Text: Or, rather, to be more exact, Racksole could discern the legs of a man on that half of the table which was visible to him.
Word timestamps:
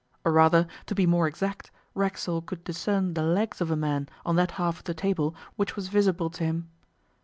Or, 0.25 0.31
rather, 0.31 0.65
to 0.87 0.95
be 0.95 1.05
more 1.05 1.27
exact, 1.27 1.69
Racksole 1.93 2.41
could 2.41 2.63
discern 2.63 3.13
the 3.13 3.21
legs 3.21 3.61
of 3.61 3.69
a 3.69 3.75
man 3.75 4.09
on 4.25 4.35
that 4.37 4.53
half 4.57 4.79
of 4.79 4.85
the 4.85 4.95
table 4.95 5.35
which 5.57 5.75
was 5.75 5.89
visible 5.89 6.31
to 6.31 6.43
him. 6.43 6.69